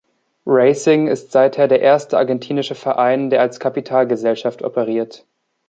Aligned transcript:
Racing 0.47 1.05
ist 1.05 1.31
seither 1.31 1.67
der 1.67 1.81
erste 1.81 2.17
argentinische 2.17 2.73
Verein, 2.73 3.29
der 3.29 3.41
als 3.41 3.59
Kapitalgesellschaft 3.59 4.63
operiert. 4.63 5.27